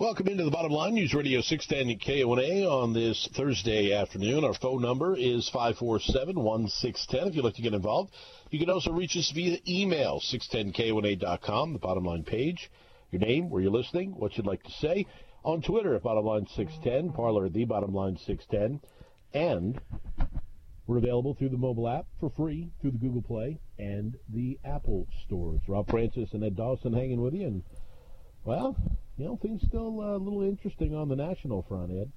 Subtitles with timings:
[0.00, 0.94] Welcome into the bottom line.
[0.94, 4.46] News Radio 610 KONA on this Thursday afternoon.
[4.46, 8.10] Our phone number is 547 1610 if you'd like to get involved.
[8.48, 12.70] You can also reach us via email, 610KONA.com, the bottom line page.
[13.10, 15.04] Your name, where you're listening, what you'd like to say.
[15.44, 18.80] On Twitter at bottomline610, Parler the bottom line 610.
[19.34, 19.78] And
[20.86, 25.06] we're available through the mobile app for free through the Google Play and the Apple
[25.26, 25.60] stores.
[25.68, 27.46] Rob Francis and Ed Dawson hanging with you.
[27.46, 27.62] And,
[28.46, 28.78] well,
[29.20, 32.10] you know, things still uh, a little interesting on the national front, Ed.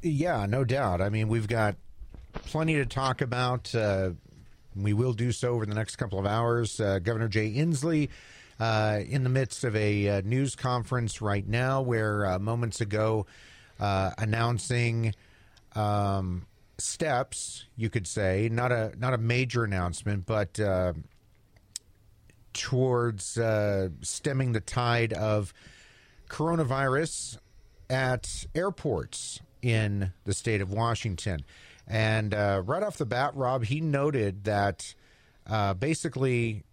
[0.00, 1.02] Yeah, no doubt.
[1.02, 1.76] I mean, we've got
[2.32, 3.74] plenty to talk about.
[3.74, 4.12] Uh,
[4.74, 6.80] we will do so over the next couple of hours.
[6.80, 8.08] Uh, Governor Jay Inslee
[8.58, 13.26] uh, in the midst of a uh, news conference right now, where uh, moments ago
[13.78, 15.14] announcing
[15.74, 16.46] um,
[16.78, 20.58] steps, you could say, not a not a major announcement, but
[22.54, 23.38] towards
[24.00, 25.52] stemming the tide of
[26.28, 27.38] coronavirus
[27.88, 31.44] at airports in the state of Washington.
[31.86, 34.94] And uh, right off the bat, Rob, he noted that
[35.46, 36.64] uh, basically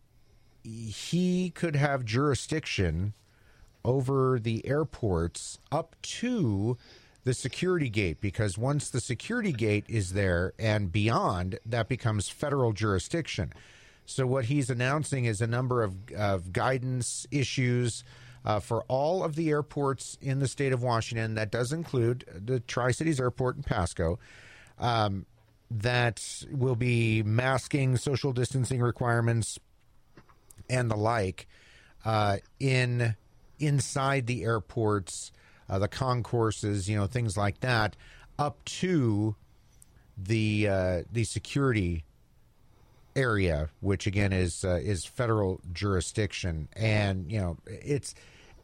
[0.63, 3.13] he could have jurisdiction
[3.85, 6.77] over the airports up to
[7.25, 12.73] the security gate because once the security gate is there and beyond, that becomes federal
[12.73, 13.53] jurisdiction.
[14.05, 18.03] So, what he's announcing is a number of, of guidance issues
[18.45, 21.35] uh, for all of the airports in the state of Washington.
[21.35, 24.19] That does include the Tri Cities Airport in Pasco.
[24.79, 25.25] Um,
[25.71, 29.57] that will be masking, social distancing requirements,
[30.69, 31.47] and the like
[32.05, 33.15] uh, in
[33.59, 35.31] inside the airports,
[35.69, 37.95] uh, the concourses, you know, things like that,
[38.37, 39.35] up to
[40.17, 42.03] the uh, the security
[43.15, 48.13] area, which again is uh, is federal jurisdiction, and you know it's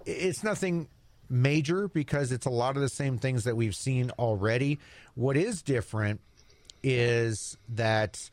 [0.09, 0.87] it's nothing
[1.29, 4.79] major because it's a lot of the same things that we've seen already.
[5.15, 6.21] What is different
[6.81, 8.29] is that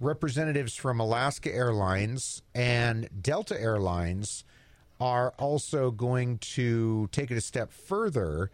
[0.00, 4.44] representatives from Alaska Airlines and Delta Airlines
[4.98, 8.50] are also going to take it a step further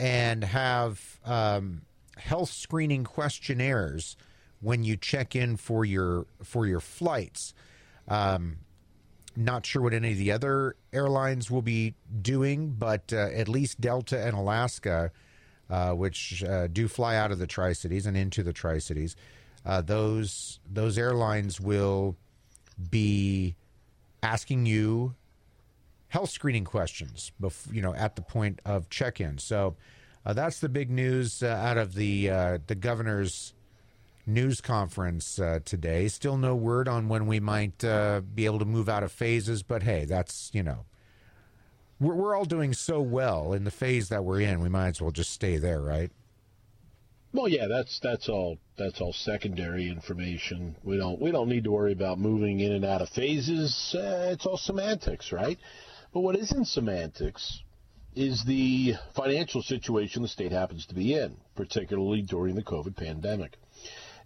[0.00, 1.82] and have um,
[2.16, 4.16] health screening questionnaires
[4.60, 7.54] when you check in for your for your flights.
[8.08, 8.58] Um,
[9.38, 13.80] not sure what any of the other airlines will be doing, but uh, at least
[13.80, 15.12] Delta and Alaska,
[15.70, 19.14] uh, which uh, do fly out of the Tri Cities and into the Tri Cities,
[19.64, 22.16] uh, those those airlines will
[22.90, 23.54] be
[24.22, 25.14] asking you
[26.08, 27.30] health screening questions,
[27.70, 29.38] you know, at the point of check-in.
[29.38, 29.76] So
[30.26, 32.26] uh, that's the big news out of the
[32.66, 33.54] the governor's
[34.28, 36.08] news conference uh, today.
[36.08, 39.62] Still no word on when we might uh, be able to move out of phases,
[39.62, 40.84] but hey, that's, you know,
[42.00, 44.60] we're, we're all doing so well in the phase that we're in.
[44.60, 46.12] We might as well just stay there, right?
[47.32, 50.76] Well, yeah, that's that's all that's all secondary information.
[50.82, 53.94] We don't we don't need to worry about moving in and out of phases.
[53.94, 55.58] Uh, it's all semantics, right?
[56.14, 57.62] But what isn't semantics
[58.14, 63.58] is the financial situation the state happens to be in, particularly during the COVID pandemic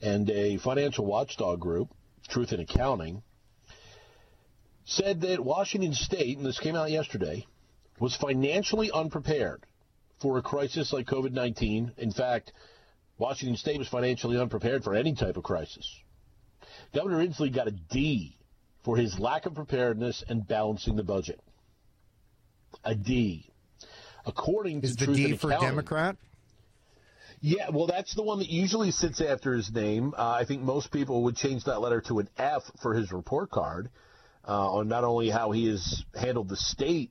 [0.01, 1.89] and a financial watchdog group,
[2.29, 3.23] Truth in Accounting,
[4.85, 7.47] said that Washington State, and this came out yesterday,
[8.01, 9.65] was financially unprepared
[10.21, 11.93] for a crisis like COVID 19.
[11.99, 12.53] In fact,
[13.19, 16.01] Washington State was financially unprepared for any type of crisis.
[16.95, 18.37] Governor Inslee got a D
[18.85, 21.41] for his lack of preparedness and balancing the budget.
[22.85, 23.49] A D.
[24.27, 26.17] According to Is the Truth D for Democrat?
[27.45, 30.15] Yeah, well, that's the one that usually sits after his name.
[30.17, 33.51] Uh, I think most people would change that letter to an F for his report
[33.51, 33.91] card
[34.47, 37.11] uh, on not only how he has handled the state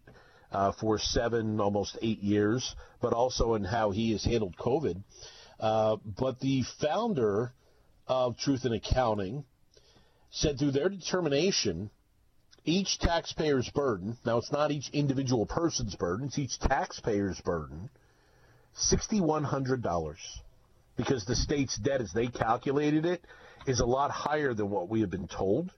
[0.54, 5.04] uh, for seven, almost eight years, but also in how he has handled COVID.
[5.60, 7.52] Uh, but the founder
[8.08, 9.44] of Truth in Accounting
[10.30, 11.90] said through their determination,
[12.64, 17.90] each taxpayer's burden, now it's not each individual person's burden, it's each taxpayer's burden–
[18.78, 20.16] $6,100
[20.98, 23.24] because the state's debt, as they calculated it,
[23.66, 25.72] is a lot higher than what we have been told.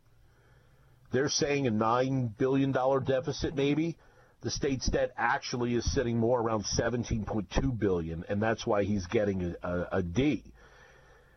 [1.12, 3.98] They're saying a $9 billion deficit, maybe.
[4.42, 9.56] the state's debt actually is sitting more around 17.2 billion, and that's why he's getting
[9.64, 10.44] a, a, a D.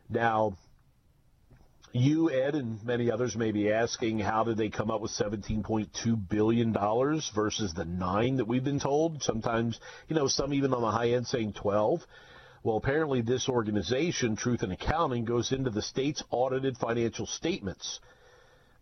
[0.09, 0.57] Now,
[1.93, 6.29] you, Ed, and many others may be asking how did they come up with $17.2
[6.29, 6.73] billion
[7.35, 9.23] versus the nine that we've been told?
[9.23, 12.07] Sometimes, you know, some even on the high end saying 12.
[12.63, 18.01] Well, apparently this organization, Truth in Accounting, goes into the state's audited financial statements.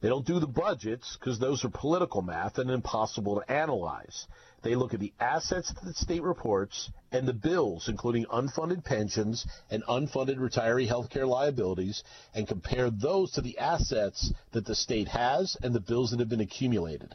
[0.00, 4.26] They don't do the budgets because those are political math and impossible to analyze.
[4.64, 9.46] They look at the assets that the state reports and the bills, including unfunded pensions
[9.70, 12.02] and unfunded retiree health care liabilities,
[12.34, 16.30] and compare those to the assets that the state has and the bills that have
[16.30, 17.14] been accumulated.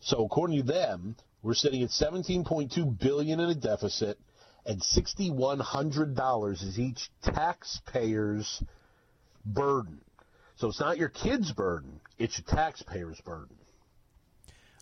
[0.00, 1.14] So according to them,
[1.44, 4.18] we're sitting at 17.2 billion in a deficit,
[4.66, 8.64] and $6,100 is each taxpayer's
[9.44, 10.00] burden.
[10.56, 13.56] So it's not your kid's burden; it's your taxpayer's burden.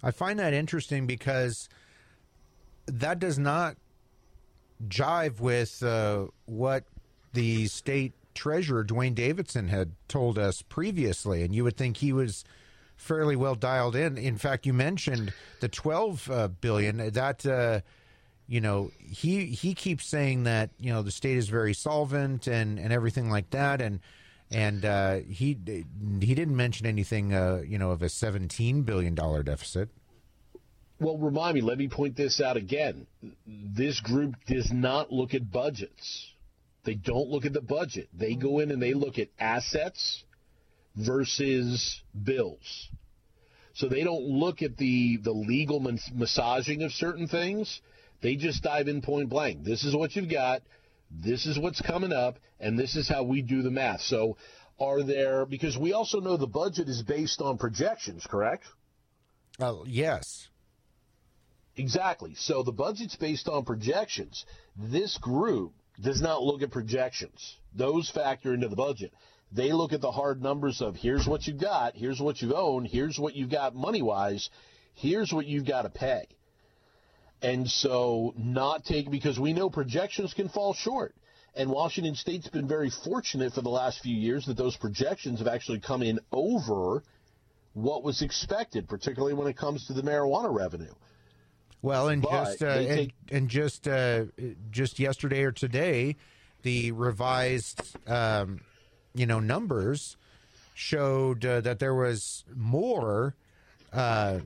[0.04, 1.68] I find that interesting because
[2.86, 3.76] that does not
[4.86, 6.84] jive with uh, what
[7.32, 12.44] the state treasurer Duane Davidson had told us previously, and you would think he was
[12.96, 14.18] fairly well dialed in.
[14.18, 16.98] In fact, you mentioned the twelve uh, billion.
[17.10, 17.80] That uh,
[18.46, 22.78] you know, he he keeps saying that you know the state is very solvent and
[22.78, 24.00] and everything like that, and
[24.54, 25.58] and uh, he
[26.20, 29.88] he didn't mention anything, uh, you know, of a seventeen billion dollar deficit.
[31.00, 31.60] Well, remind me.
[31.60, 33.06] Let me point this out again.
[33.46, 36.30] This group does not look at budgets.
[36.84, 38.08] They don't look at the budget.
[38.14, 40.22] They go in and they look at assets
[40.94, 42.88] versus bills.
[43.74, 47.80] So they don't look at the the legal massaging of certain things.
[48.22, 49.64] They just dive in point blank.
[49.64, 50.62] This is what you've got
[51.20, 54.00] this is what's coming up, and this is how we do the math.
[54.02, 54.36] So,
[54.78, 58.64] are there, because we also know the budget is based on projections, correct?
[59.60, 60.48] Uh, yes.
[61.76, 62.34] Exactly.
[62.34, 64.44] So the budget's based on projections.
[64.76, 67.56] This group does not look at projections.
[67.74, 69.12] Those factor into the budget.
[69.52, 72.88] They look at the hard numbers of here's what you've got, here's what you've owned,
[72.88, 74.50] here's what you've got money wise,
[74.94, 76.26] here's what you've got to pay.
[77.44, 81.14] And so not take because we know projections can fall short.
[81.54, 85.46] And Washington State's been very fortunate for the last few years that those projections have
[85.46, 87.02] actually come in over
[87.74, 90.94] what was expected, particularly when it comes to the marijuana revenue.
[91.82, 94.24] Well, and but just uh, and, and, just uh,
[94.70, 96.16] just yesterday or today,
[96.62, 98.60] the revised um,
[99.14, 100.16] you know numbers
[100.72, 103.34] showed uh, that there was more
[103.92, 104.38] uh,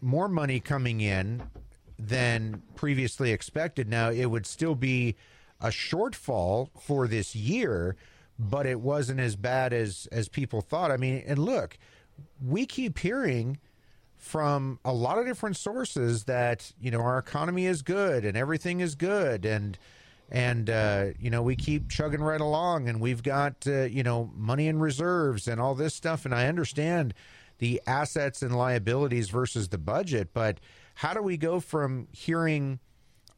[0.00, 1.42] more money coming in
[1.98, 3.88] than previously expected.
[3.88, 5.16] Now, it would still be
[5.60, 7.96] a shortfall for this year,
[8.38, 10.90] but it wasn't as bad as as people thought.
[10.90, 11.78] I mean, and look,
[12.44, 13.58] we keep hearing
[14.24, 18.80] from a lot of different sources that you know our economy is good and everything
[18.80, 19.76] is good and
[20.30, 24.30] and uh, you know we keep chugging right along and we've got uh, you know
[24.34, 27.12] money in reserves and all this stuff and I understand
[27.58, 30.58] the assets and liabilities versus the budget but
[30.94, 32.78] how do we go from hearing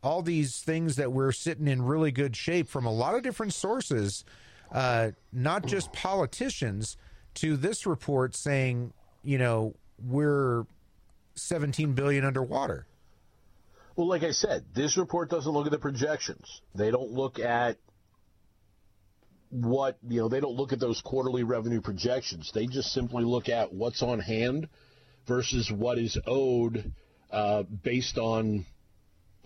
[0.03, 3.53] all these things that we're sitting in really good shape from a lot of different
[3.53, 4.25] sources,
[4.71, 6.97] uh, not just politicians,
[7.35, 8.93] to this report saying,
[9.23, 10.65] you know, we're
[11.35, 12.87] 17 billion underwater?
[13.97, 16.61] Well, like I said, this report doesn't look at the projections.
[16.75, 17.79] They don't look at
[19.51, 22.53] what, you know, they don't look at those quarterly revenue projections.
[22.53, 24.69] They just simply look at what's on hand
[25.27, 26.93] versus what is owed
[27.37, 28.65] uh, based on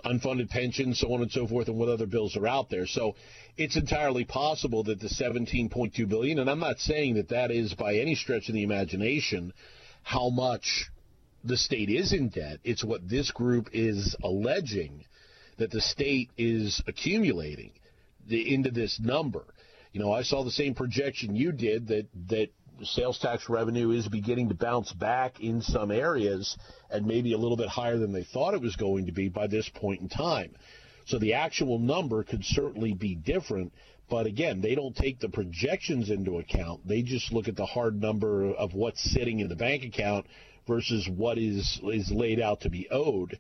[0.05, 2.87] unfunded pensions, so on and so forth, and what other bills are out there.
[2.87, 3.17] So
[3.57, 7.97] it's entirely possible that the 17.2 billion, and I'm not saying that that is by
[7.97, 9.53] any stretch of the imagination
[10.05, 10.89] how much
[11.43, 12.61] the state is in debt.
[12.63, 15.05] It's what this group is alleging
[15.59, 17.73] that the state is accumulating
[18.29, 19.45] the, into this number.
[19.93, 22.51] You know, I saw the same projection you did that that
[22.85, 26.57] sales tax revenue is beginning to bounce back in some areas
[26.91, 29.47] and maybe a little bit higher than they thought it was going to be by
[29.47, 30.55] this point in time.
[31.07, 33.73] So the actual number could certainly be different,
[34.09, 36.87] but again, they don't take the projections into account.
[36.87, 40.27] They just look at the hard number of what's sitting in the bank account
[40.67, 43.39] versus what is is laid out to be owed.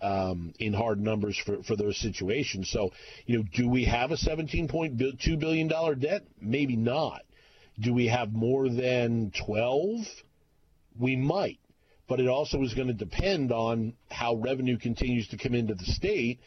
[0.00, 2.68] Um, in hard numbers for, for those situations.
[2.72, 2.90] So,
[3.24, 5.68] you know, do we have a $17.2 billion
[6.00, 6.22] debt?
[6.40, 7.22] Maybe not.
[7.80, 10.00] Do we have more than 12?
[10.98, 11.58] We might.
[12.08, 15.84] But it also is going to depend on how revenue continues to come into the
[15.84, 16.40] state.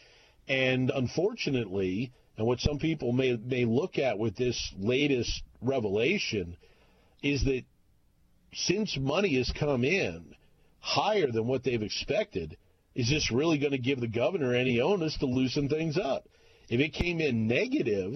[0.48, 6.58] And unfortunately, and what some people may, may look at with this latest revelation
[7.24, 7.64] is that
[8.54, 10.36] since money has come in,
[10.80, 12.58] higher than what they've expected,
[12.94, 16.28] is this really going to give the governor any onus to loosen things up?
[16.70, 18.16] If it came in negative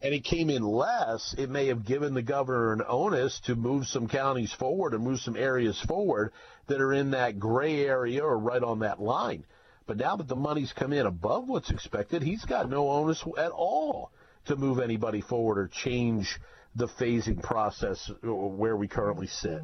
[0.00, 3.86] and it came in less, it may have given the governor an onus to move
[3.86, 6.32] some counties forward or move some areas forward
[6.68, 9.44] that are in that gray area or right on that line.
[9.86, 13.50] But now that the money's come in above what's expected, he's got no onus at
[13.50, 14.12] all
[14.44, 16.38] to move anybody forward or change
[16.76, 19.62] the phasing process where we currently sit.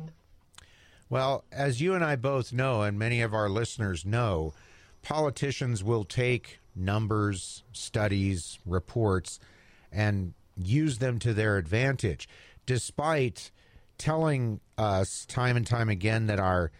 [1.11, 4.55] Well, as you and I both know, and many of our listeners know,
[5.03, 9.39] politicians will take numbers, studies, reports,
[9.95, 12.29] and use them to their advantage,
[12.67, 13.51] despite
[13.99, 16.71] telling us time and time again that our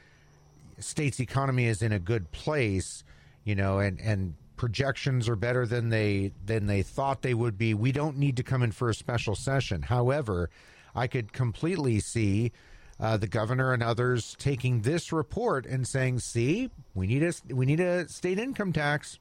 [0.79, 3.05] state's economy is in a good place,
[3.45, 7.75] you know, and, and projections are better than they than they thought they would be.
[7.75, 9.83] We don't need to come in for a special session.
[9.83, 10.51] However,
[10.95, 12.53] I could completely see
[13.01, 17.67] uh, the governor and others taking this report and saying, "See, we need a we
[17.67, 19.19] need a state income tax."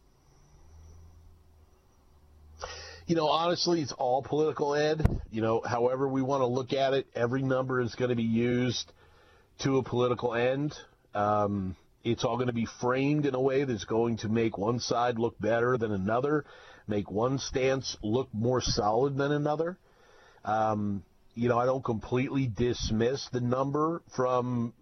[3.06, 5.06] You know, honestly, it's all political, Ed.
[5.30, 8.24] You know, however we want to look at it, every number is going to be
[8.24, 8.90] used
[9.60, 10.74] to a political end.
[11.14, 14.80] Um, it's all going to be framed in a way that's going to make one
[14.80, 16.46] side look better than another,
[16.88, 19.78] make one stance look more solid than another.
[20.46, 21.04] Um,
[21.36, 24.74] you know, I don't completely dismiss the number from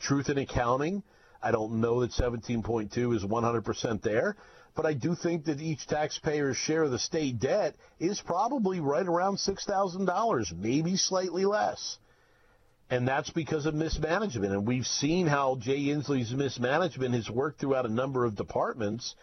[0.00, 1.04] Truth in Accounting.
[1.40, 4.36] I don't know that 17.2 is 100% there,
[4.76, 9.06] but I do think that each taxpayer's share of the state debt is probably right
[9.06, 11.98] around $6,000, maybe slightly less.
[12.88, 14.52] And that's because of mismanagement.
[14.52, 19.16] And we've seen how Jay Inslee's mismanagement has worked throughout a number of departments.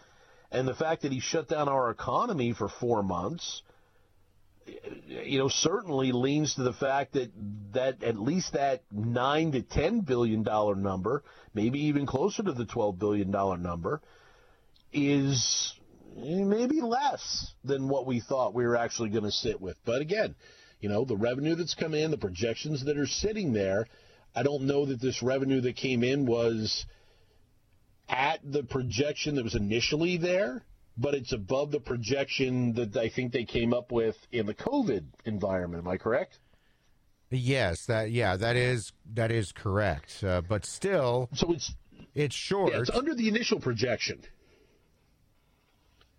[0.50, 3.62] And the fact that he shut down our economy for four months,
[5.06, 7.30] you know, certainly leans to the fact that
[7.72, 11.22] that at least that nine to ten billion dollar number,
[11.54, 14.00] maybe even closer to the twelve billion dollar number,
[14.94, 15.74] is
[16.16, 19.76] maybe less than what we thought we were actually going to sit with.
[19.84, 20.34] But again,
[20.80, 23.86] you know, the revenue that's come in, the projections that are sitting there,
[24.34, 26.86] I don't know that this revenue that came in was
[28.08, 30.64] at the projection that was initially there,
[30.96, 35.04] but it's above the projection that I think they came up with in the COVID
[35.24, 35.84] environment.
[35.84, 36.38] Am I correct?
[37.30, 40.22] Yes, that yeah, that is that is correct.
[40.22, 41.74] Uh, but still, so it's
[42.14, 42.72] it's short.
[42.72, 44.22] Yeah, it's under the initial projection.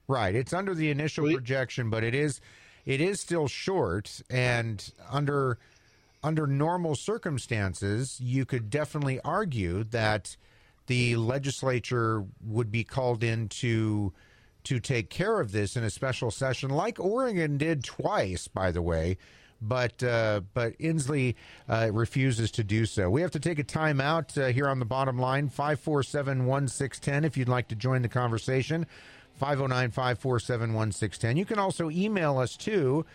[0.07, 2.39] Right, it's under the initial projection, but it is
[2.85, 5.57] it is still short and under
[6.23, 10.35] under normal circumstances you could definitely argue that
[10.87, 14.13] the legislature would be called in to
[14.63, 18.81] to take care of this in a special session like Oregon did twice by the
[18.81, 19.17] way
[19.61, 21.35] but uh, but Inslee
[21.69, 23.09] uh, refuses to do so.
[23.09, 27.23] We have to take a time out uh, here on the bottom line 547 1610
[27.25, 28.85] if you'd like to join the conversation.
[29.37, 31.37] 509 547 1610.
[31.37, 33.05] You can also email us too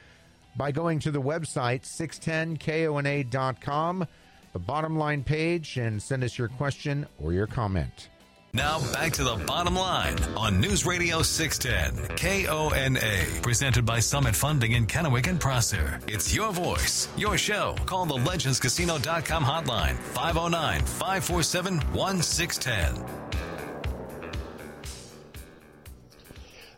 [0.56, 4.06] by going to the website 610kona.com,
[4.52, 8.08] the bottom line page, and send us your question or your comment.
[8.52, 14.72] Now back to the bottom line on News Radio 610 KONA, presented by Summit Funding
[14.72, 16.00] in Kennewick and Prosser.
[16.08, 17.76] It's your voice, your show.
[17.86, 23.39] Call the legendscasino.com hotline 509 547 1610.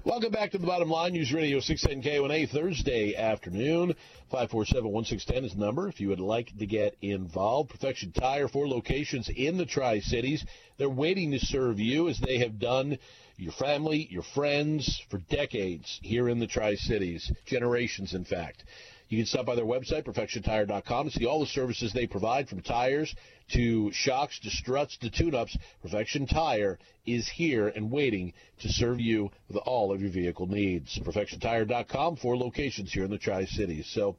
[0.05, 1.13] Welcome back to the bottom line.
[1.13, 3.95] News Radio 610 KONA Thursday afternoon.
[4.33, 7.71] 547-1610 is the number if you would like to get involved.
[7.71, 10.45] Perfection Tire, four locations in the Tri-Cities.
[10.77, 12.99] They're waiting to serve you as they have done
[13.37, 17.31] your family, your friends for decades here in the Tri-Cities.
[17.47, 18.65] Generations, in fact.
[19.13, 22.63] You can stop by their website, perfectiontire.com, to see all the services they provide from
[22.63, 23.15] tires
[23.53, 25.55] to shocks to struts to tune-ups.
[25.83, 30.99] Perfection Tire is here and waiting to serve you with all of your vehicle needs.
[30.99, 33.91] PerfectionTire.com, four locations here in the Tri-Cities.
[33.93, 34.17] So,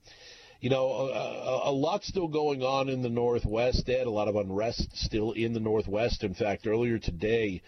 [0.61, 4.05] you know, a, a, lot still going on in the Northwest, Ed.
[4.05, 6.23] A lot of unrest still in the Northwest.
[6.23, 7.63] In fact, earlier today,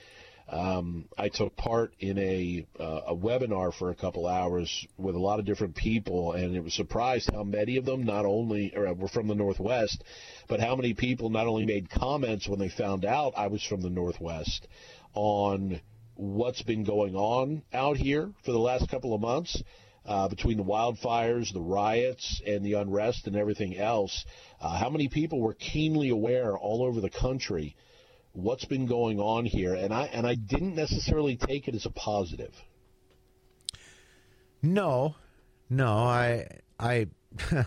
[0.48, 5.20] um, I took part in a uh, a webinar for a couple hours with a
[5.20, 8.94] lot of different people, and it was surprised how many of them not only or,
[8.94, 10.04] were from the Northwest,
[10.48, 13.82] but how many people not only made comments when they found out I was from
[13.82, 14.68] the Northwest
[15.16, 15.82] on
[16.14, 19.62] what's been going on out here for the last couple of months.
[20.08, 24.24] Uh, between the wildfires, the riots, and the unrest and everything else,
[24.62, 27.76] uh, how many people were keenly aware all over the country
[28.36, 31.90] what's been going on here, and I and I didn't necessarily take it as a
[31.90, 32.54] positive.
[34.62, 35.16] No,
[35.70, 36.48] no, I
[36.80, 37.08] I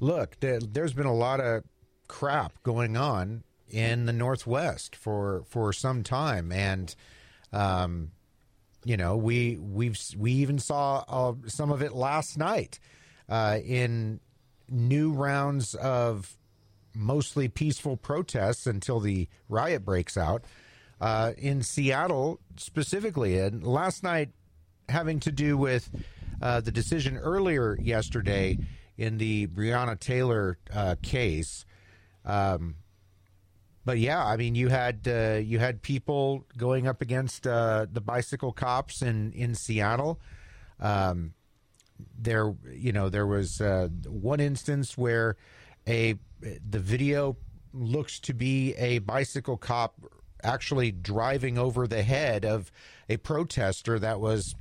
[0.00, 0.38] look.
[0.40, 1.64] There, there's been a lot of
[2.08, 6.94] crap going on in the Northwest for for some time, and
[7.52, 8.10] um,
[8.84, 12.78] you know we we've we even saw uh, some of it last night
[13.28, 14.20] uh, in
[14.68, 16.36] new rounds of
[16.94, 20.44] mostly peaceful protests until the riot breaks out
[21.00, 24.30] uh, in Seattle specifically, and last night
[24.88, 25.90] having to do with
[26.40, 28.58] uh, the decision earlier yesterday
[28.96, 31.64] in the Breonna Taylor uh, case.
[32.24, 32.76] Um,
[33.84, 38.00] but yeah, I mean, you had uh, you had people going up against uh, the
[38.00, 40.20] bicycle cops in in Seattle.
[40.80, 41.34] Um,
[42.18, 45.36] there, you know, there was uh, one instance where
[45.86, 46.14] a
[46.68, 47.36] the video
[47.72, 49.94] looks to be a bicycle cop
[50.42, 52.70] actually driving over the head of
[53.08, 54.54] a protester that was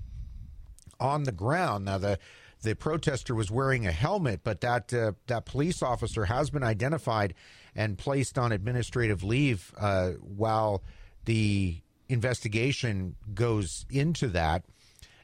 [0.99, 1.85] on the ground.
[1.85, 2.19] Now the
[2.61, 7.33] the protester was wearing a helmet, but that uh, that police officer has been identified
[7.75, 10.81] and placed on administrative leave uh, while
[11.25, 14.63] the investigation goes into that.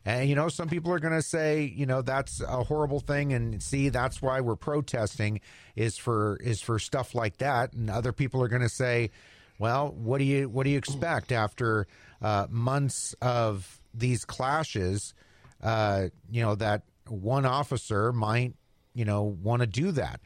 [0.09, 3.31] And you know, some people are going to say, you know, that's a horrible thing,
[3.31, 5.39] and see, that's why we're protesting
[5.75, 7.73] is for is for stuff like that.
[7.73, 9.11] And other people are going to say,
[9.59, 11.85] well, what do you what do you expect after
[12.23, 15.13] uh, months of these clashes?
[15.61, 18.55] Uh, you know that one officer might,
[18.95, 20.21] you know, want to do that.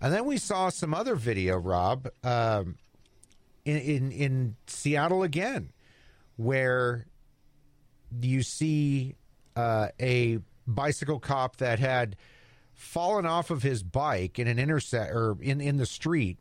[0.00, 2.78] And then we saw some other video, Rob, um,
[3.66, 5.70] in, in in Seattle again,
[6.36, 7.04] where
[8.20, 9.16] you see
[9.56, 12.16] uh, a bicycle cop that had
[12.74, 16.38] fallen off of his bike in an intersect or in in the street,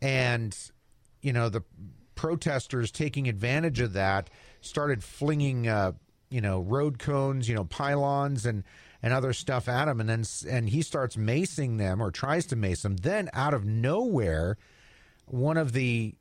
[0.00, 0.56] and
[1.20, 1.62] you know the
[2.14, 4.30] protesters taking advantage of that
[4.60, 5.92] started flinging uh,
[6.30, 8.64] you know road cones, you know pylons and
[9.02, 12.56] and other stuff at him, and then and he starts macing them or tries to
[12.56, 12.96] mace them.
[12.96, 14.58] Then out of nowhere,
[15.26, 16.14] one of the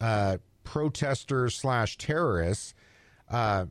[0.00, 2.74] uh, protesters slash terrorists
[3.30, 3.66] uh,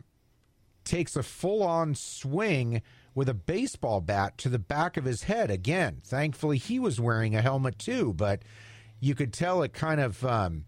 [0.83, 2.81] takes a full on swing
[3.15, 5.51] with a baseball bat to the back of his head.
[5.51, 8.41] Again, thankfully he was wearing a helmet too, but
[8.99, 10.65] you could tell it kind of um,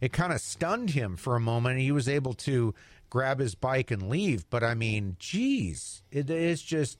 [0.00, 1.80] it kind of stunned him for a moment.
[1.80, 2.74] He was able to
[3.10, 4.48] grab his bike and leave.
[4.50, 6.98] But I mean, geez, it is just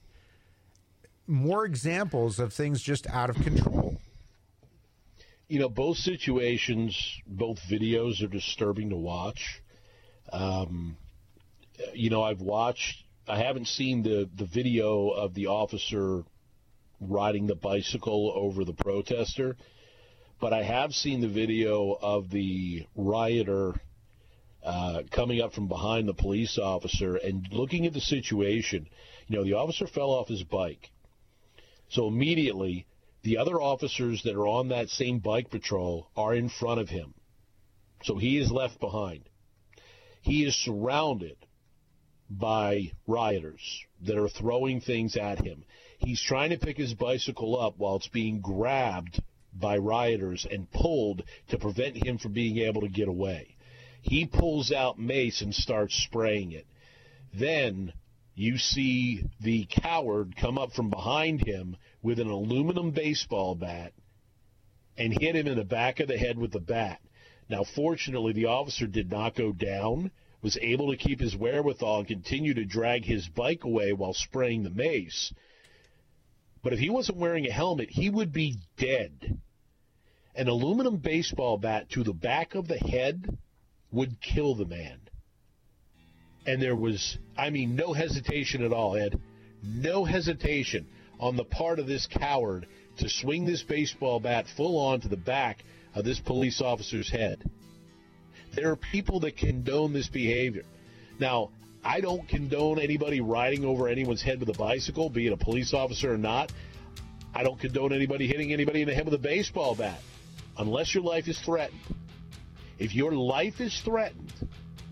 [1.27, 3.97] more examples of things just out of control.
[5.47, 9.61] You know, both situations, both videos are disturbing to watch.
[10.33, 10.97] Um,
[11.93, 13.03] you know, I've watched.
[13.27, 16.23] I haven't seen the the video of the officer
[16.99, 19.55] riding the bicycle over the protester,
[20.39, 23.75] but I have seen the video of the rioter
[24.63, 28.87] uh, coming up from behind the police officer and looking at the situation.
[29.27, 30.89] You know, the officer fell off his bike.
[31.89, 32.85] So immediately,
[33.23, 37.13] the other officers that are on that same bike patrol are in front of him.
[38.03, 39.29] So he is left behind.
[40.21, 41.37] He is surrounded
[42.29, 45.63] by rioters that are throwing things at him.
[45.97, 49.21] He's trying to pick his bicycle up while it's being grabbed
[49.53, 53.55] by rioters and pulled to prevent him from being able to get away.
[54.01, 56.67] He pulls out mace and starts spraying it.
[57.33, 57.93] Then
[58.35, 63.93] you see the coward come up from behind him with an aluminum baseball bat
[64.97, 66.99] and hit him in the back of the head with the bat.
[67.49, 72.07] Now, fortunately, the officer did not go down, was able to keep his wherewithal and
[72.07, 75.33] continue to drag his bike away while spraying the mace.
[76.63, 79.39] But if he wasn't wearing a helmet, he would be dead.
[80.35, 83.37] An aluminum baseball bat to the back of the head
[83.91, 84.99] would kill the man.
[86.45, 89.19] And there was, I mean, no hesitation at all, Ed.
[89.63, 90.87] No hesitation
[91.19, 95.17] on the part of this coward to swing this baseball bat full on to the
[95.17, 95.63] back
[95.95, 97.43] of this police officer's head.
[98.57, 100.63] There are people that condone this behavior.
[101.19, 101.51] Now,
[101.83, 105.75] I don't condone anybody riding over anyone's head with a bicycle, be it a police
[105.75, 106.51] officer or not.
[107.35, 110.01] I don't condone anybody hitting anybody in the head with a baseball bat,
[110.57, 111.79] unless your life is threatened.
[112.79, 114.33] If your life is threatened,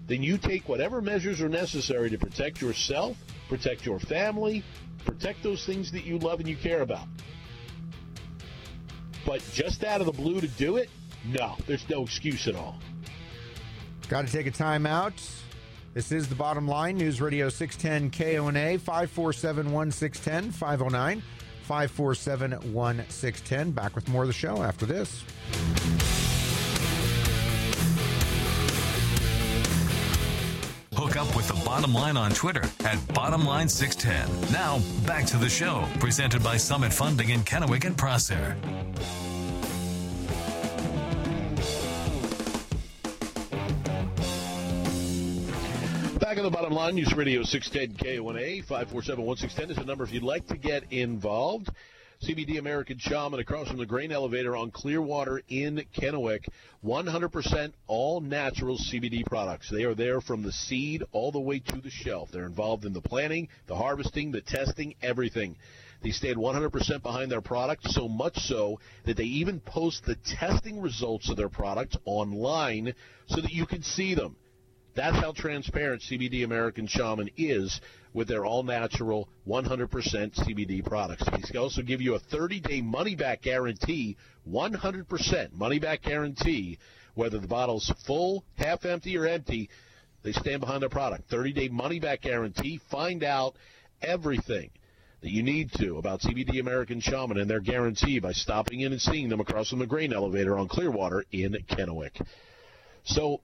[0.07, 3.17] then you take whatever measures are necessary to protect yourself,
[3.49, 4.63] protect your family,
[5.05, 7.07] protect those things that you love and you care about.
[9.25, 10.91] But just out of the blue to do it,
[11.25, 12.79] no, there's no excuse at all.
[14.07, 15.13] Got to take a time out.
[15.95, 16.97] This is the bottom line.
[16.97, 21.23] News Radio 610 KONA 547 1610 509
[21.63, 23.71] 547 1610.
[23.71, 25.23] Back with more of the show after this.
[30.93, 34.51] Hook up with the bottom line on Twitter at bottomline610.
[34.51, 38.55] Now, back to the show, presented by Summit Funding in Kennewick and Prosser.
[46.35, 50.11] Back on the bottom line, News Radio 610 KONA 547 1610 is the number if
[50.11, 51.69] you'd like to get involved.
[52.21, 56.45] CBD American Shaman across from the grain elevator on Clearwater in Kennewick.
[56.83, 59.71] 100% all natural CBD products.
[59.71, 62.31] They are there from the seed all the way to the shelf.
[62.33, 65.55] They're involved in the planting, the harvesting, the testing, everything.
[66.03, 70.81] They stand 100% behind their product, so much so that they even post the testing
[70.81, 72.93] results of their products online
[73.27, 74.35] so that you can see them.
[74.95, 77.81] That's how transparent CBD American Shaman is
[78.13, 81.25] with their all natural 100% CBD products.
[81.29, 84.15] They can also give you a 30 day money back guarantee,
[84.49, 86.79] 100% money back guarantee,
[87.13, 89.69] whether the bottle's full, half empty, or empty.
[90.23, 91.29] They stand behind their product.
[91.29, 92.79] 30 day money back guarantee.
[92.89, 93.57] Find out
[94.01, 94.69] everything
[95.19, 99.01] that you need to about CBD American Shaman and their guarantee by stopping in and
[99.01, 102.25] seeing them across from the grain elevator on Clearwater in Kennewick.
[103.03, 103.41] So,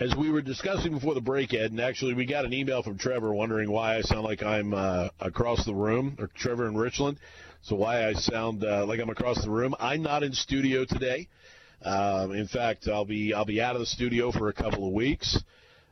[0.00, 2.98] as we were discussing before the break, Ed, and actually we got an email from
[2.98, 7.18] Trevor wondering why I sound like I'm uh, across the room, or Trevor in Richland.
[7.62, 9.74] So why I sound uh, like I'm across the room.
[9.78, 11.28] I'm not in studio today.
[11.82, 14.92] Um, in fact, I'll be I'll be out of the studio for a couple of
[14.92, 15.38] weeks.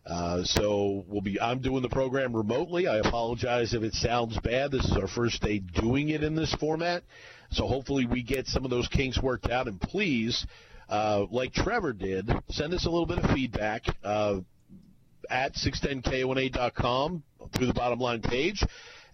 [0.05, 1.41] Uh, so we'll be.
[1.41, 2.89] I'm doing the program remotely.
[2.89, 4.73] I apologize if it sounds bad.
[4.73, 7.05] This is our first day doing it in this format.
[7.53, 9.69] So hopefully we get some of those kinks worked out.
[9.69, 10.45] And please
[10.93, 14.41] uh, like Trevor did, send us a little bit of feedback uh,
[15.31, 17.23] at 610kona.com,
[17.57, 18.63] through the bottom line page,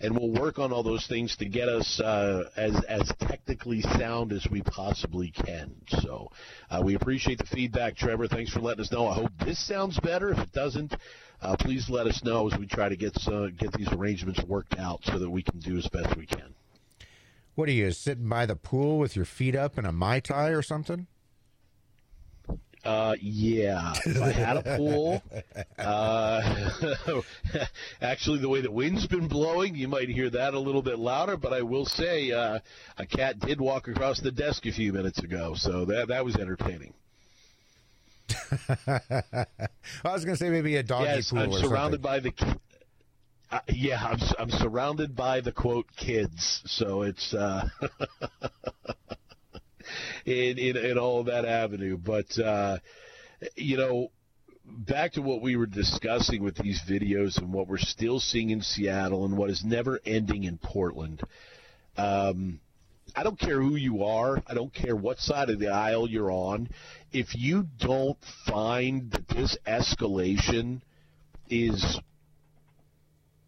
[0.00, 4.32] and we'll work on all those things to get us uh, as as technically sound
[4.32, 5.72] as we possibly can.
[5.86, 6.32] So
[6.68, 8.26] uh, we appreciate the feedback, Trevor.
[8.26, 9.06] Thanks for letting us know.
[9.06, 10.32] I hope this sounds better.
[10.32, 10.96] If it doesn't,
[11.40, 13.16] uh, please let us know as we try to get
[13.56, 16.56] get these arrangements worked out so that we can do as best we can.
[17.54, 20.48] What are you sitting by the pool with your feet up in a mai tai
[20.48, 21.06] or something?
[22.84, 25.22] Uh, yeah, if I had a pool,
[25.78, 27.20] uh,
[28.00, 31.36] actually, the way the wind's been blowing, you might hear that a little bit louder.
[31.36, 32.60] But I will say, uh,
[32.96, 36.36] a cat did walk across the desk a few minutes ago, so that that was
[36.36, 36.94] entertaining.
[38.86, 39.46] I
[40.04, 41.40] was going to say maybe a doggy yes, pool.
[41.40, 42.32] I'm surrounded something.
[42.34, 42.58] by the.
[43.50, 47.34] Uh, yeah, I'm I'm surrounded by the quote kids, so it's.
[47.34, 47.68] Uh,
[50.24, 51.96] in, in, in all that avenue.
[51.96, 52.78] But, uh,
[53.57, 54.09] you know,
[54.64, 58.62] back to what we were discussing with these videos and what we're still seeing in
[58.62, 61.22] Seattle and what is never ending in Portland.
[61.96, 62.61] Um,
[63.16, 64.42] I don't care who you are.
[64.46, 66.68] I don't care what side of the aisle you're on.
[67.11, 70.83] If you don't find that this escalation
[71.48, 71.98] is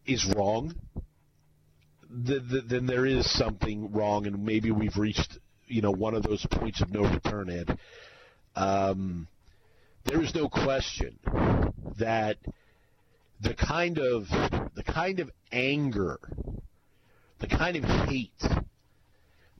[0.06, 0.74] is wrong,
[2.10, 5.38] then there is something wrong, and maybe we've reached
[5.70, 7.78] you know one of those points of no return, Ed.
[8.56, 9.28] Um,
[10.04, 11.18] there is no question
[11.98, 12.36] that
[13.40, 14.28] the kind of
[14.74, 16.18] the kind of anger,
[17.38, 18.42] the kind of hate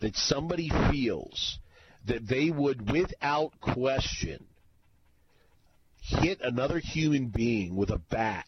[0.01, 1.59] that somebody feels
[2.07, 4.45] that they would, without question,
[6.01, 8.47] hit another human being with a bat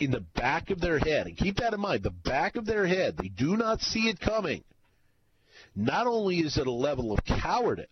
[0.00, 2.86] in the back of their head, and keep that in mind, the back of their
[2.86, 4.64] head, they do not see it coming.
[5.74, 7.86] Not only is it a level of cowardice,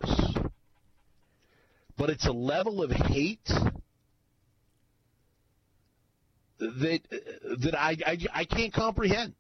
[1.97, 3.49] but it's a level of hate
[6.59, 7.01] that
[7.63, 9.35] that I, I, I can't comprehend.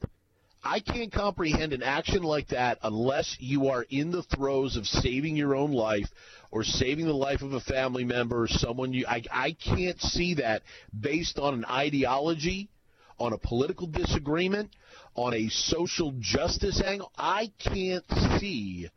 [0.62, 5.36] I can't comprehend an action like that unless you are in the throes of saving
[5.36, 6.08] your own life
[6.50, 10.34] or saving the life of a family member or someone you I, I can't see
[10.34, 10.62] that
[10.98, 12.70] based on an ideology,
[13.18, 14.70] on a political disagreement,
[15.14, 17.12] on a social justice angle.
[17.16, 18.04] I can't
[18.38, 18.88] see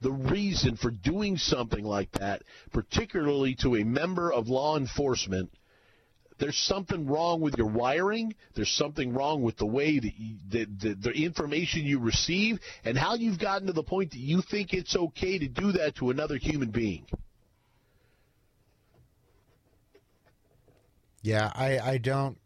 [0.00, 5.50] the reason for doing something like that, particularly to a member of law enforcement
[6.42, 8.34] there's something wrong with your wiring.
[8.56, 12.98] There's something wrong with the way that, you, that, that the information you receive and
[12.98, 16.10] how you've gotten to the point that you think it's okay to do that to
[16.10, 17.06] another human being.
[21.22, 22.36] Yeah, I, I don't.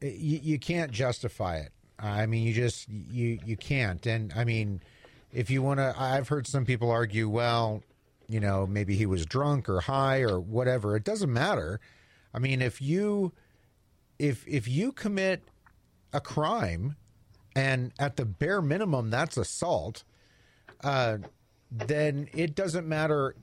[0.00, 1.72] You, you can't justify it.
[1.98, 4.04] I mean, you just you you can't.
[4.06, 4.80] And I mean,
[5.32, 7.82] if you want to, I've heard some people argue, well,
[8.28, 10.96] you know, maybe he was drunk or high or whatever.
[10.96, 11.80] It doesn't matter.
[12.32, 13.32] I mean, if you
[14.18, 15.42] if if you commit
[16.12, 16.96] a crime
[17.54, 20.04] and at the bare minimum that's assault,
[20.82, 21.18] uh,
[21.70, 23.34] then it doesn't matter,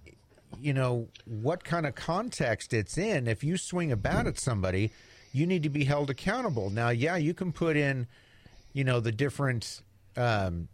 [0.59, 3.27] you know, what kind of context it's in.
[3.27, 4.91] If you swing a bat at somebody,
[5.37, 6.69] you need to be held accountable.
[6.69, 8.07] Now, yeah, you can put in,
[8.73, 9.81] you know, the different,
[10.15, 10.67] um,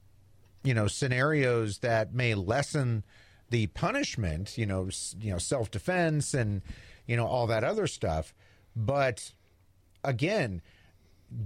[0.63, 3.03] you know, scenarios that may lessen
[3.49, 4.57] the punishment.
[4.57, 6.61] You know, you know, self defense and
[7.05, 8.33] you know, all that other stuff.
[8.75, 9.33] But
[10.03, 10.61] again,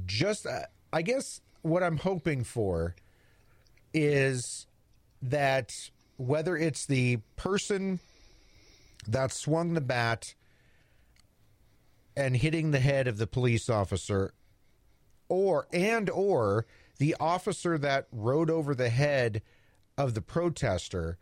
[0.06, 0.62] just uh,
[0.94, 2.96] I guess what I'm hoping for
[3.94, 4.68] is
[5.22, 5.74] that
[6.18, 8.00] whether it's the person
[9.08, 10.36] that swung the bat
[12.18, 14.34] and hitting the head of the police officer
[15.30, 16.66] or and or
[16.98, 19.44] the officer that rode over the head
[19.98, 21.18] of the protester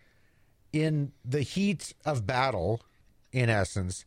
[0.71, 2.81] in the heat of battle
[3.33, 4.05] in essence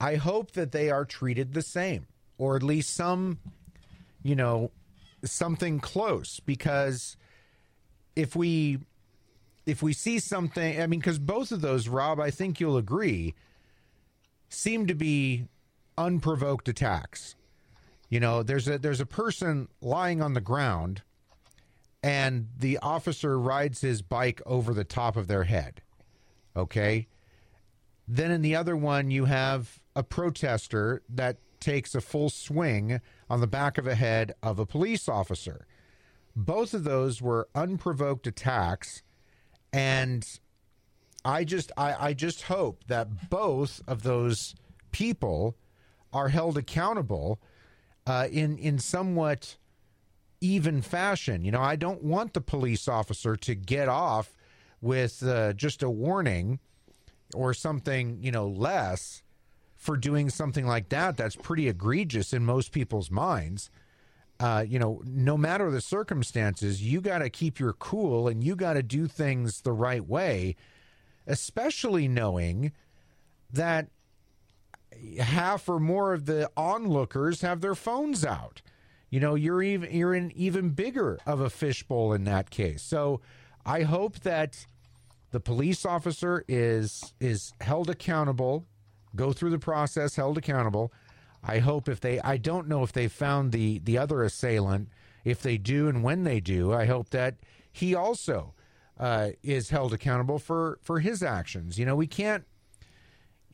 [0.00, 2.06] i hope that they are treated the same
[2.38, 3.38] or at least some
[4.22, 4.70] you know
[5.24, 7.16] something close because
[8.14, 8.78] if we
[9.66, 13.34] if we see something i mean because both of those rob i think you'll agree
[14.48, 15.44] seem to be
[16.00, 17.36] unprovoked attacks
[18.10, 21.02] you know, there's a there's a person lying on the ground
[22.02, 25.80] and the officer rides his bike over the top of their head.
[26.56, 27.06] Okay?
[28.08, 33.40] Then in the other one you have a protester that takes a full swing on
[33.40, 35.66] the back of a head of a police officer.
[36.34, 39.02] Both of those were unprovoked attacks
[39.72, 40.26] and
[41.24, 44.56] I just I, I just hope that both of those
[44.90, 45.54] people
[46.12, 47.40] are held accountable
[48.06, 49.56] uh, in in somewhat
[50.40, 51.44] even fashion.
[51.44, 54.34] You know, I don't want the police officer to get off
[54.80, 56.58] with uh, just a warning
[57.34, 59.22] or something, you know, less
[59.76, 61.16] for doing something like that.
[61.16, 63.70] That's pretty egregious in most people's minds.
[64.38, 68.56] Uh, you know, no matter the circumstances, you got to keep your cool and you
[68.56, 70.56] got to do things the right way,
[71.26, 72.72] especially knowing
[73.52, 73.88] that
[75.18, 78.62] half or more of the onlookers have their phones out.
[79.10, 82.82] You know, you're even you're in even bigger of a fishbowl in that case.
[82.82, 83.20] So
[83.66, 84.66] I hope that
[85.32, 88.66] the police officer is is held accountable,
[89.16, 90.92] go through the process, held accountable.
[91.42, 94.88] I hope if they I don't know if they found the the other assailant.
[95.24, 97.36] If they do and when they do, I hope that
[97.72, 98.54] he also
[98.98, 101.78] uh, is held accountable for for his actions.
[101.78, 102.44] You know, we can't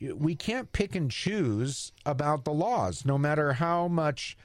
[0.00, 4.37] we can't pick and choose about the laws, no matter how much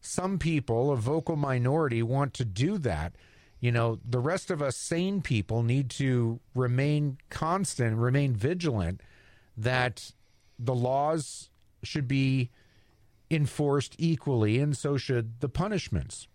[0.00, 3.14] some people, a vocal minority, want to do that.
[3.60, 9.00] You know, the rest of us sane people need to remain constant, remain vigilant
[9.56, 10.12] that
[10.58, 11.50] the laws
[11.82, 12.50] should be
[13.30, 16.28] enforced equally, and so should the punishments.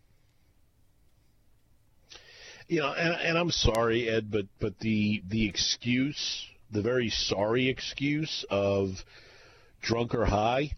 [2.68, 7.70] You know, and, and I'm sorry, Ed, but but the the excuse the very sorry
[7.70, 9.04] excuse of
[9.82, 10.72] drunk or high.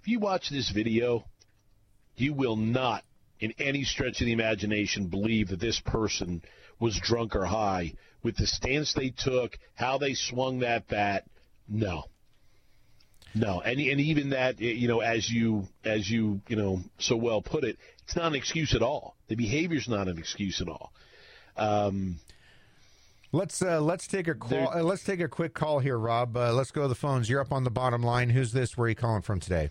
[0.00, 1.24] If you watch this video,
[2.16, 3.02] you will not,
[3.40, 6.42] in any stretch of the imagination, believe that this person
[6.78, 11.24] was drunk or high with the stance they took, how they swung that bat.
[11.68, 12.04] No.
[13.34, 17.42] No, and and even that, you know, as you as you you know so well
[17.42, 19.14] put it, it's not an excuse at all.
[19.28, 20.90] The behavior's not an excuse at all.
[21.56, 22.18] Um,
[23.32, 24.68] Let's uh, let's take a call.
[24.68, 26.36] Uh, let's take a quick call here, Rob.
[26.36, 27.28] Uh, let's go to the phones.
[27.28, 28.30] You're up on the bottom line.
[28.30, 28.76] Who's this?
[28.76, 29.70] Where are you calling from today?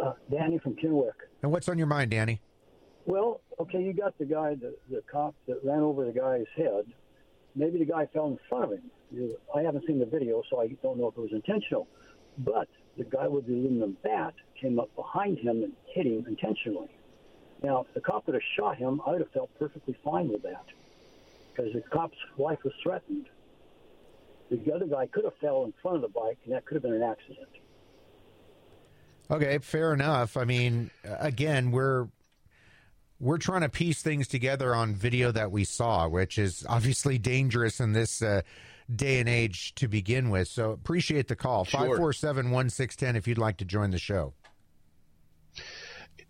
[0.00, 1.12] Uh, Danny from Kennewick.
[1.42, 2.40] And what's on your mind, Danny?
[3.06, 6.84] Well, okay, you got the guy, the, the cop that ran over the guy's head.
[7.56, 8.90] Maybe the guy fell in front of him.
[9.10, 11.88] You, I haven't seen the video, so I don't know if it was intentional.
[12.38, 16.90] But the guy with the aluminum bat came up behind him and hit him intentionally.
[17.62, 20.42] Now, if the cop would have shot him, I would have felt perfectly fine with
[20.42, 20.64] that
[21.54, 23.26] because the cop's life was threatened.
[24.50, 26.82] The other guy could have fell in front of the bike, and that could have
[26.82, 27.48] been an accident.
[29.30, 30.36] Okay, fair enough.
[30.36, 32.08] I mean, again, we're
[33.18, 37.80] we're trying to piece things together on video that we saw, which is obviously dangerous
[37.80, 38.42] in this uh,
[38.94, 40.48] day and age to begin with.
[40.48, 41.64] So appreciate the call.
[41.64, 43.16] Five four seven one six ten.
[43.16, 44.34] If you'd like to join the show.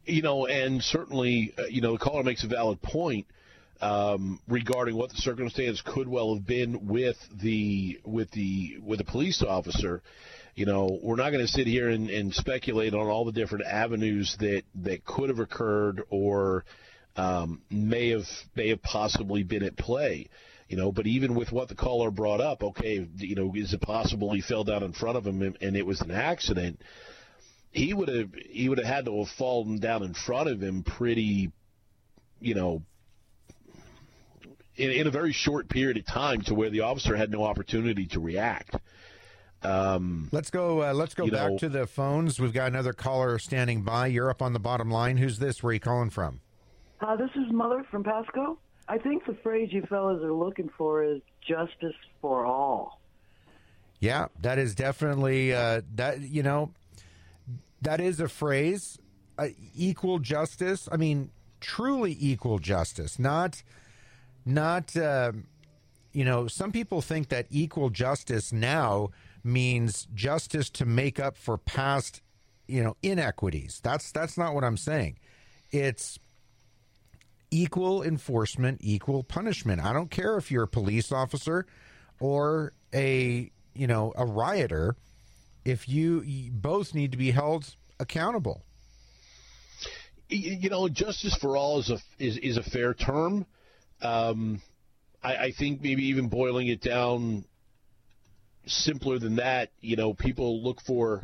[0.04, 3.26] You know, and certainly, uh, you know, the caller makes a valid point
[3.82, 9.04] um, regarding what the circumstance could well have been with the with the with the
[9.04, 10.02] police officer.
[10.54, 13.64] You know, we're not going to sit here and, and, speculate on all the different
[13.64, 16.64] avenues that that could have occurred or
[17.16, 20.28] um, may have may have possibly been at play.
[20.68, 23.80] You know, but even with what the caller brought up, okay, you know, is it
[23.80, 26.80] possible he fell down in front of him and, and it was an accident?
[27.72, 30.84] He would have he would have had to have fallen down in front of him
[30.84, 31.50] pretty,
[32.40, 32.82] you know,
[34.76, 38.06] in, in a very short period of time to where the officer had no opportunity
[38.06, 38.76] to react.
[39.62, 40.82] Um, let's go.
[40.82, 42.40] Uh, let's go back know, to the phones.
[42.40, 44.08] We've got another caller standing by.
[44.08, 45.18] You're up on the bottom line.
[45.18, 45.62] Who's this?
[45.62, 46.40] Where are you calling from?
[47.00, 48.58] Uh, this is Mother from Pasco.
[48.88, 53.00] I think the phrase you fellas are looking for is justice for all.
[54.00, 56.20] Yeah, that is definitely uh, that.
[56.20, 56.72] You know,
[57.82, 58.98] that is a phrase.
[59.38, 60.88] Uh, equal justice.
[60.90, 61.30] I mean,
[61.60, 63.18] truly equal justice.
[63.18, 63.62] Not,
[64.44, 64.96] not.
[64.96, 65.32] Uh,
[66.12, 69.10] you know, some people think that equal justice now
[69.42, 72.20] means justice to make up for past,
[72.66, 73.80] you know, inequities.
[73.82, 75.18] That's that's not what I'm saying.
[75.70, 76.18] It's
[77.50, 79.84] equal enforcement, equal punishment.
[79.84, 81.66] I don't care if you're a police officer
[82.18, 84.96] or a, you know, a rioter.
[85.64, 88.64] If you, you both need to be held accountable.
[90.28, 93.44] You know, justice for all is a is, is a fair term.
[94.02, 94.60] Um,
[95.22, 97.44] I, I think maybe even boiling it down
[98.66, 101.22] simpler than that, you know, people look for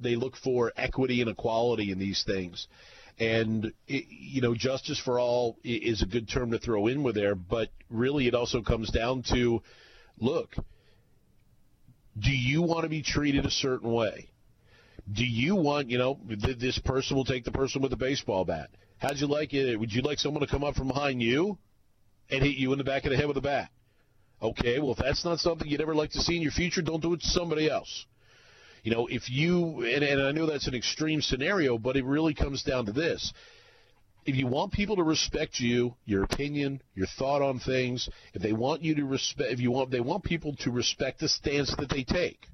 [0.00, 2.66] they look for equity and equality in these things.
[3.18, 7.14] And it, you know, justice for all is a good term to throw in with
[7.14, 9.62] there, but really it also comes down to
[10.18, 10.56] look,
[12.18, 14.30] do you want to be treated a certain way?
[15.12, 18.70] Do you want, you know, this person will take the person with the baseball bat.
[18.98, 19.76] How'd you like it?
[19.76, 21.58] Would you like someone to come up from behind you
[22.30, 23.70] and hit you in the back of the head with a bat?
[24.42, 27.02] Okay, well, if that's not something you'd ever like to see in your future, don't
[27.02, 28.06] do it to somebody else.
[28.82, 32.34] You know, if you, and, and I know that's an extreme scenario, but it really
[32.34, 33.32] comes down to this.
[34.26, 38.52] If you want people to respect you, your opinion, your thought on things, if they
[38.52, 41.88] want you to respect, if you want, they want people to respect the stance that
[41.88, 42.46] they take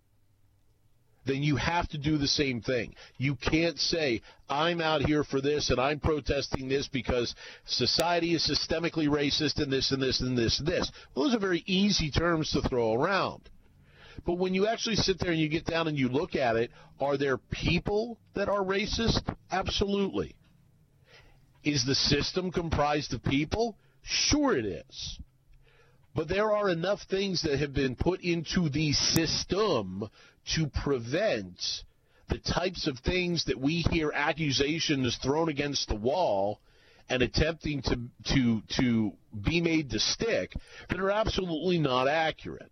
[1.25, 2.95] then you have to do the same thing.
[3.19, 7.35] You can't say, I'm out here for this and I'm protesting this because
[7.67, 10.91] society is systemically racist and this and this and this and this.
[11.15, 13.49] Those are very easy terms to throw around.
[14.25, 16.71] But when you actually sit there and you get down and you look at it,
[16.99, 19.23] are there people that are racist?
[19.51, 20.35] Absolutely.
[21.63, 23.77] Is the system comprised of people?
[24.03, 25.19] Sure it is.
[26.15, 30.09] But there are enough things that have been put into the system
[30.55, 31.85] to prevent
[32.29, 36.61] the types of things that we hear accusations thrown against the wall
[37.09, 40.55] and attempting to to to be made to stick
[40.89, 42.71] that are absolutely not accurate.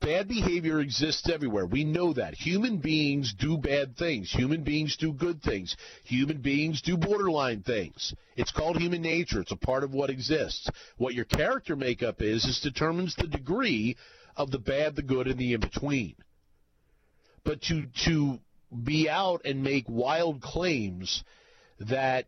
[0.00, 1.66] Bad behavior exists everywhere.
[1.66, 2.32] We know that.
[2.34, 4.32] Human beings do bad things.
[4.32, 5.76] Human beings do good things.
[6.04, 8.14] Human beings do borderline things.
[8.34, 9.42] It's called human nature.
[9.42, 10.70] It's a part of what exists.
[10.96, 13.96] What your character makeup is, is determines the degree
[14.36, 16.14] of the bad, the good, and the in between.
[17.44, 18.38] But to, to
[18.84, 21.22] be out and make wild claims
[21.78, 22.26] that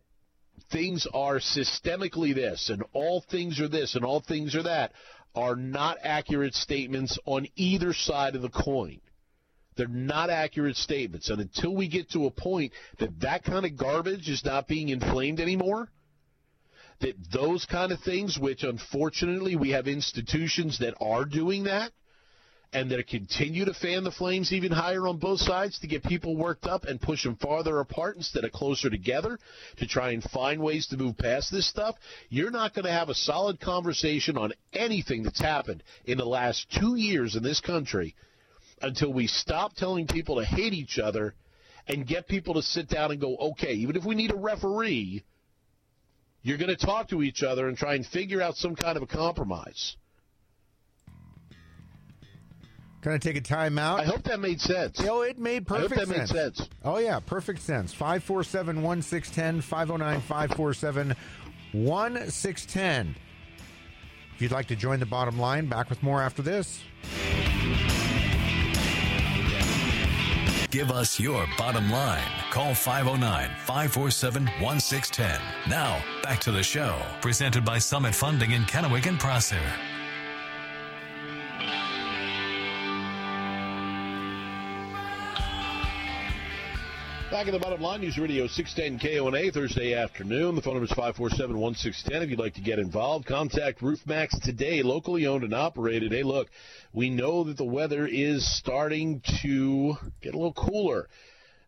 [0.71, 4.91] things are systemically this and all things are this and all things are that
[5.35, 8.99] are not accurate statements on either side of the coin.
[9.75, 11.29] They're not accurate statements.
[11.29, 14.89] And until we get to a point that that kind of garbage is not being
[14.89, 15.89] inflamed anymore,
[16.99, 21.91] that those kind of things, which unfortunately we have institutions that are doing that,
[22.73, 26.35] and that continue to fan the flames even higher on both sides to get people
[26.35, 29.39] worked up and push them farther apart instead of closer together
[29.77, 31.95] to try and find ways to move past this stuff,
[32.29, 36.65] you're not going to have a solid conversation on anything that's happened in the last
[36.79, 38.15] two years in this country
[38.81, 41.35] until we stop telling people to hate each other
[41.87, 45.23] and get people to sit down and go, okay, even if we need a referee,
[46.41, 49.03] you're going to talk to each other and try and figure out some kind of
[49.03, 49.95] a compromise.
[53.03, 53.99] Going to take a timeout.
[53.99, 54.97] I hope that made sense.
[55.01, 56.33] Oh, it made perfect I hope that sense.
[56.33, 56.69] made sense.
[56.85, 57.93] Oh, yeah, perfect sense.
[57.93, 61.13] 547 1610, 509 547
[61.73, 63.15] 1610.
[64.35, 66.81] If you'd like to join the bottom line, back with more after this.
[70.71, 72.23] Give us your bottom line.
[72.51, 75.41] Call 509 547 1610.
[75.69, 76.99] Now, back to the show.
[77.21, 79.61] Presented by Summit Funding in Kennewick and Prosser.
[87.33, 90.53] Back in the bottom line, News Radio 610 KONA Thursday afternoon.
[90.53, 92.21] The phone number is 547 1610.
[92.21, 96.11] If you'd like to get involved, contact Roof Maxx today, locally owned and operated.
[96.11, 96.49] Hey, look,
[96.93, 101.09] we know that the weather is starting to get a little cooler.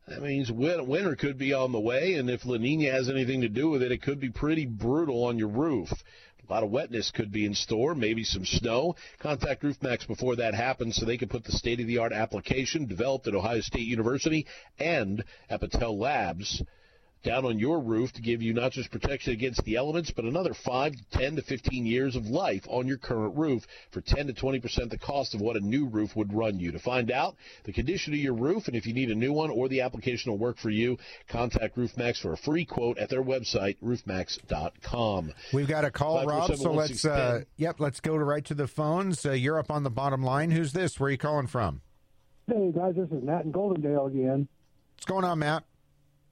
[0.08, 3.50] That means winter could be on the way, and if La Nina has anything to
[3.50, 5.92] do with it, it could be pretty brutal on your roof.
[6.48, 8.96] A lot of wetness could be in store, maybe some snow.
[9.18, 12.14] Contact Roof Maxx before that happens so they can put the state of the art
[12.14, 14.46] application developed at Ohio State University
[14.78, 16.62] and at Battelle Labs
[17.26, 20.54] down on your roof to give you not just protection against the elements, but another
[20.54, 24.90] 5, 10 to 15 years of life on your current roof for 10 to 20%
[24.90, 26.72] the cost of what a new roof would run you.
[26.72, 29.50] To find out the condition of your roof and if you need a new one
[29.50, 30.98] or the application will work for you,
[31.28, 35.34] contact Roof Maxx for a free quote at their website, roofmaxx.com.
[35.52, 38.68] We've got a call, Rob, so let's, uh, yep, let's go to right to the
[38.68, 39.26] phones.
[39.26, 40.52] Uh, you're up on the bottom line.
[40.52, 41.00] Who's this?
[41.00, 41.82] Where are you calling from?
[42.48, 44.48] Hey guys, this is Matt in Goldendale again.
[44.96, 45.64] What's going on, Matt?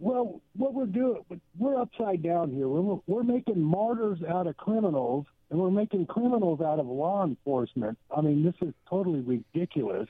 [0.03, 1.23] Well, what we're doing,
[1.57, 2.67] we're upside down here.
[2.67, 7.97] We're, we're making martyrs out of criminals, and we're making criminals out of law enforcement.
[8.13, 10.09] I mean, this is totally ridiculous.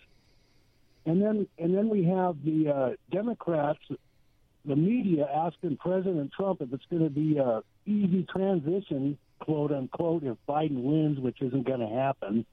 [1.05, 3.81] And then, and then we have the uh, Democrats,
[4.65, 10.23] the media asking President Trump if it's going to be a easy transition, quote unquote,
[10.23, 12.47] if Biden wins, which isn't going to happen.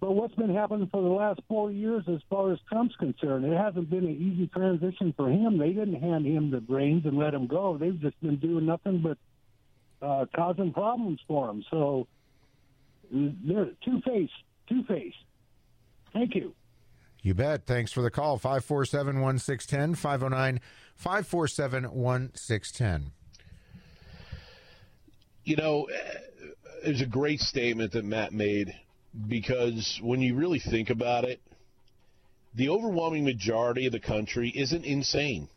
[0.00, 3.46] But what's been happening for the last four years as far as Trump's concerned?
[3.46, 5.58] It hasn't been an easy transition for him.
[5.58, 7.78] They didn't hand him the reins and let him go.
[7.78, 9.18] They've just been doing nothing but
[10.06, 11.64] uh, causing problems for him.
[11.70, 12.06] So
[13.10, 14.32] they're two faced,
[14.68, 15.16] two faced.
[16.12, 16.54] Thank you.
[17.22, 17.66] You bet.
[17.66, 18.38] Thanks for the call.
[18.38, 20.60] 547 1610, 509
[20.94, 23.12] 547 1610.
[25.44, 25.88] You know,
[26.84, 28.74] there's a great statement that Matt made
[29.28, 31.40] because when you really think about it,
[32.54, 35.48] the overwhelming majority of the country isn't insane.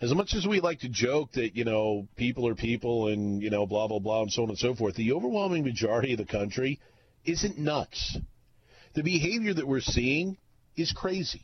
[0.00, 3.50] As much as we like to joke that, you know, people are people and, you
[3.50, 6.24] know, blah, blah, blah, and so on and so forth, the overwhelming majority of the
[6.24, 6.80] country
[7.24, 8.16] isn't nuts.
[8.94, 10.38] The behavior that we're seeing
[10.76, 11.42] is crazy.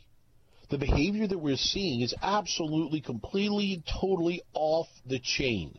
[0.71, 5.79] The behavior that we're seeing is absolutely, completely, totally off the chain.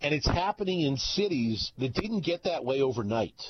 [0.00, 3.40] And it's happening in cities that didn't get that way overnight.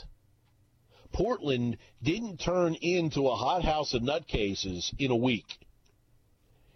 [1.13, 5.47] Portland didn't turn into a hothouse of nutcases in a week.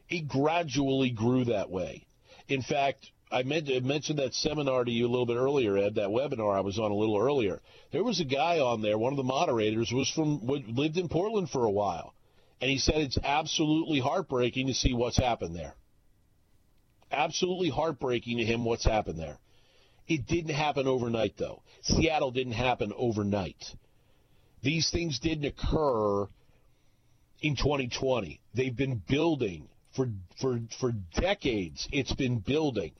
[0.08, 2.06] It gradually grew that way.
[2.48, 5.94] In fact, I mentioned that seminar to you a little bit earlier, Ed.
[5.94, 7.60] That webinar I was on a little earlier.
[7.92, 8.98] There was a guy on there.
[8.98, 12.12] One of the moderators was from lived in Portland for a while,
[12.60, 15.76] and he said it's absolutely heartbreaking to see what's happened there.
[17.12, 19.38] Absolutely heartbreaking to him what's happened there.
[20.08, 21.62] It didn't happen overnight, though.
[21.82, 23.76] Seattle didn't happen overnight.
[24.62, 26.28] These things didn't occur
[27.40, 28.40] in 2020.
[28.54, 30.08] They've been building for
[30.40, 31.88] for for decades.
[31.92, 32.92] It's been building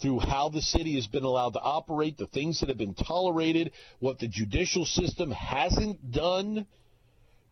[0.00, 3.72] through how the city has been allowed to operate, the things that have been tolerated,
[3.98, 6.66] what the judicial system hasn't done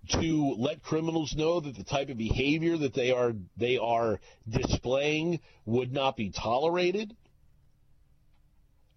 [0.09, 5.41] to let criminals know that the type of behavior that they are they are displaying
[5.65, 7.15] would not be tolerated.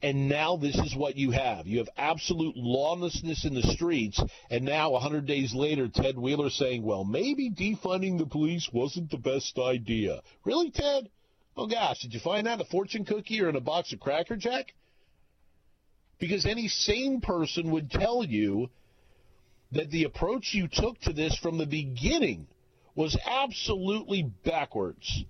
[0.02, 1.68] And now this is what you have.
[1.68, 4.22] You have absolute lawlessness in the streets.
[4.50, 9.18] And now, 100 days later, Ted Wheeler saying, well, maybe defunding the police wasn't the
[9.18, 10.22] best idea.
[10.46, 11.10] Really, Ted?
[11.58, 14.38] Oh, gosh, did you find that a fortune cookie or in a box of Cracker
[14.38, 14.74] Jack?
[16.18, 18.70] Because any sane person would tell you
[19.74, 22.48] that the approach you took to this from the beginning
[22.96, 25.26] was absolutely backwards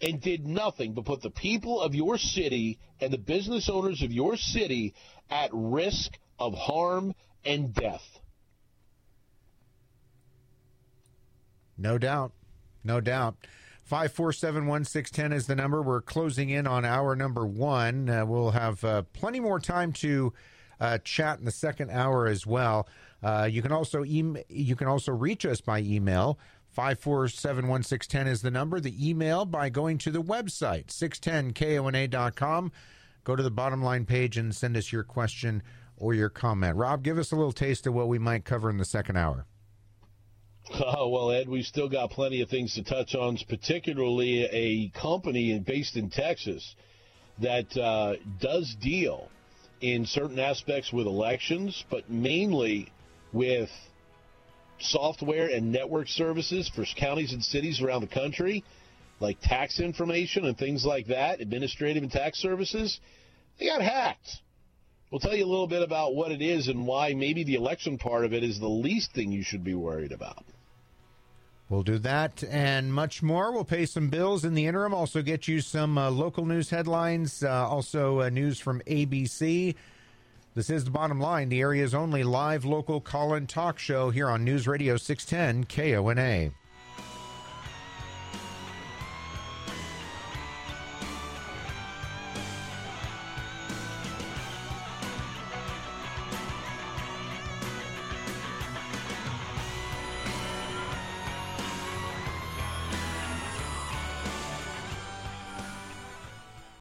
[0.00, 4.12] and did nothing but put the people of your city and the business owners of
[4.12, 4.94] your city
[5.30, 8.20] at risk of harm and death.
[11.76, 12.32] No doubt.
[12.84, 13.36] No doubt.
[13.84, 15.80] 547 1610 is the number.
[15.80, 18.10] We're closing in on hour number one.
[18.10, 20.32] Uh, we'll have uh, plenty more time to
[20.80, 22.86] uh, chat in the second hour as well.
[23.22, 26.38] Uh, you can also em- you can also reach us by email
[26.78, 28.78] 5471610 is the number.
[28.78, 32.72] The email by going to the website, 610kona.com.
[33.24, 35.64] Go to the bottom line page and send us your question
[35.96, 36.76] or your comment.
[36.76, 39.44] Rob, give us a little taste of what we might cover in the second hour.
[40.80, 45.58] Oh, well, Ed, we've still got plenty of things to touch on, particularly a company
[45.58, 46.76] based in Texas
[47.40, 49.30] that uh, does deal
[49.80, 52.92] in certain aspects with elections, but mainly
[53.32, 53.70] with
[54.80, 58.64] software and network services for counties and cities around the country,
[59.20, 63.00] like tax information and things like that, administrative and tax services,
[63.58, 64.40] they got hacked.
[65.10, 67.96] We'll tell you a little bit about what it is and why maybe the election
[67.98, 70.44] part of it is the least thing you should be worried about.
[71.70, 73.52] We'll do that and much more.
[73.52, 74.94] We'll pay some bills in the interim.
[74.94, 77.42] Also, get you some uh, local news headlines.
[77.42, 79.74] Uh, also, uh, news from ABC.
[80.54, 84.28] This is the bottom line, the area's only live local call in talk show here
[84.28, 86.50] on News Radio 610 KONA.